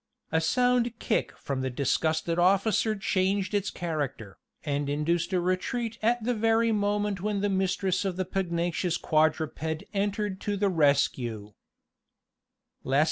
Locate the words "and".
4.65-4.89